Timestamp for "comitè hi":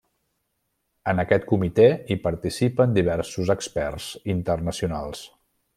1.51-2.17